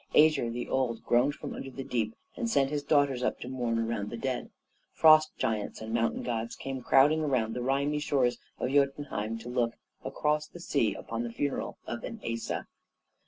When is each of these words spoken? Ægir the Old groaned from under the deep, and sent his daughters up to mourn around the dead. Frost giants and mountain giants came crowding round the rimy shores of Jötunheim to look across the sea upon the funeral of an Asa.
Ægir 0.15 0.49
the 0.51 0.67
Old 0.67 1.03
groaned 1.03 1.35
from 1.35 1.53
under 1.53 1.69
the 1.69 1.83
deep, 1.83 2.15
and 2.35 2.49
sent 2.49 2.71
his 2.71 2.81
daughters 2.81 3.21
up 3.21 3.39
to 3.41 3.47
mourn 3.47 3.77
around 3.77 4.09
the 4.09 4.17
dead. 4.17 4.49
Frost 4.93 5.29
giants 5.37 5.79
and 5.79 5.93
mountain 5.93 6.23
giants 6.23 6.55
came 6.55 6.81
crowding 6.81 7.21
round 7.21 7.53
the 7.53 7.61
rimy 7.61 7.99
shores 8.01 8.39
of 8.57 8.71
Jötunheim 8.71 9.39
to 9.41 9.47
look 9.49 9.73
across 10.03 10.47
the 10.47 10.59
sea 10.59 10.95
upon 10.95 11.21
the 11.21 11.31
funeral 11.31 11.77
of 11.85 12.03
an 12.03 12.19
Asa. 12.27 12.65